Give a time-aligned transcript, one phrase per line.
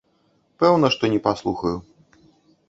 [0.63, 1.75] Пэўна, што не паслухаю.